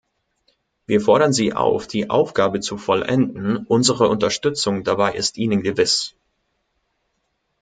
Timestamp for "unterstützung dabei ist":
4.09-5.37